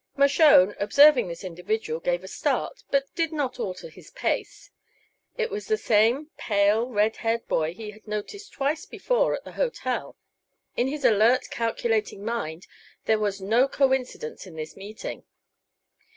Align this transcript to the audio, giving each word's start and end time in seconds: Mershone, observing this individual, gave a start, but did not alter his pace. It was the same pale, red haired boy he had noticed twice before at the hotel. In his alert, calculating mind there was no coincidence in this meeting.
Mershone, 0.17 0.73
observing 0.79 1.27
this 1.27 1.43
individual, 1.43 1.99
gave 1.99 2.23
a 2.23 2.27
start, 2.27 2.83
but 2.89 3.13
did 3.13 3.31
not 3.31 3.59
alter 3.59 3.87
his 3.87 4.09
pace. 4.09 4.71
It 5.37 5.51
was 5.51 5.67
the 5.67 5.77
same 5.77 6.31
pale, 6.37 6.89
red 6.89 7.17
haired 7.17 7.47
boy 7.47 7.75
he 7.75 7.91
had 7.91 8.07
noticed 8.07 8.51
twice 8.51 8.87
before 8.87 9.35
at 9.35 9.43
the 9.43 9.51
hotel. 9.51 10.17
In 10.75 10.87
his 10.87 11.05
alert, 11.05 11.51
calculating 11.51 12.25
mind 12.25 12.65
there 13.05 13.19
was 13.19 13.39
no 13.41 13.67
coincidence 13.67 14.47
in 14.47 14.55
this 14.55 14.75
meeting. 14.75 15.23